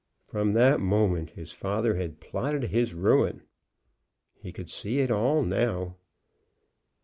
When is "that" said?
0.53-0.79